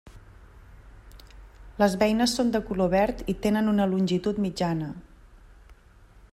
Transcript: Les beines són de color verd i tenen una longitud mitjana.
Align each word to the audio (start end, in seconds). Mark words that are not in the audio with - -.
Les 1.83 1.97
beines 2.03 2.33
són 2.39 2.49
de 2.57 2.61
color 2.71 2.91
verd 2.95 3.23
i 3.33 3.37
tenen 3.45 3.69
una 3.75 3.89
longitud 3.95 4.43
mitjana. 4.47 4.89